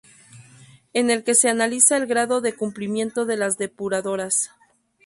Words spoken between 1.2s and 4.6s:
que se analiza el grado de cumplimiento de las depuradoras